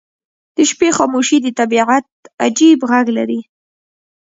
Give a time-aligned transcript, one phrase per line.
[0.55, 2.05] •د شپې خاموشي د طبیعت
[2.45, 3.41] عجیب غږ لري.